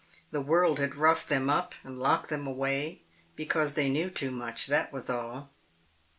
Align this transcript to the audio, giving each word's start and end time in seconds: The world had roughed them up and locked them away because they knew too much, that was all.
The 0.31 0.41
world 0.41 0.79
had 0.79 0.95
roughed 0.95 1.29
them 1.29 1.47
up 1.47 1.75
and 1.83 1.99
locked 1.99 2.29
them 2.31 2.47
away 2.47 3.03
because 3.35 3.75
they 3.75 3.87
knew 3.91 4.09
too 4.09 4.31
much, 4.31 4.65
that 4.65 4.91
was 4.91 5.11
all. 5.11 5.51